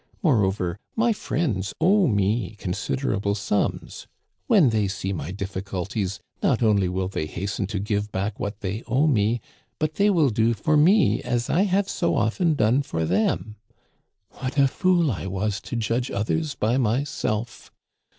[0.23, 4.07] Moreover, my friends owe me considerable sums.
[4.47, 8.81] When they see my difficulties, not only will they hasten to give back what they
[8.87, 9.07] owe,
[9.77, 13.57] but they will do for me as I have so often done for them.'
[14.31, 17.71] What a fool I was to judge others by myself